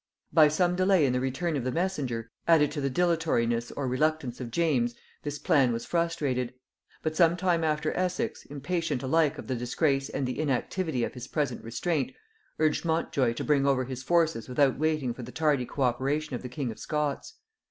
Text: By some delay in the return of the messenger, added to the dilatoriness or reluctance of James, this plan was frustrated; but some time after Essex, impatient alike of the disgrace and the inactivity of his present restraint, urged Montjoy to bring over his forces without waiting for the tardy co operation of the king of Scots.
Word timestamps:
By 0.33 0.47
some 0.47 0.75
delay 0.75 1.05
in 1.05 1.13
the 1.13 1.19
return 1.19 1.55
of 1.55 1.63
the 1.63 1.71
messenger, 1.71 2.31
added 2.47 2.71
to 2.71 2.81
the 2.81 2.89
dilatoriness 2.89 3.71
or 3.77 3.87
reluctance 3.87 4.41
of 4.41 4.49
James, 4.49 4.95
this 5.21 5.37
plan 5.37 5.71
was 5.71 5.85
frustrated; 5.85 6.55
but 7.03 7.15
some 7.15 7.37
time 7.37 7.63
after 7.63 7.93
Essex, 7.95 8.43
impatient 8.45 9.03
alike 9.03 9.37
of 9.37 9.45
the 9.45 9.53
disgrace 9.55 10.09
and 10.09 10.25
the 10.25 10.39
inactivity 10.39 11.03
of 11.03 11.13
his 11.13 11.27
present 11.27 11.63
restraint, 11.63 12.15
urged 12.57 12.83
Montjoy 12.83 13.33
to 13.33 13.43
bring 13.43 13.67
over 13.67 13.83
his 13.83 14.01
forces 14.01 14.49
without 14.49 14.79
waiting 14.79 15.13
for 15.13 15.21
the 15.21 15.31
tardy 15.31 15.67
co 15.67 15.83
operation 15.83 16.35
of 16.35 16.41
the 16.41 16.49
king 16.49 16.71
of 16.71 16.79
Scots. 16.79 17.35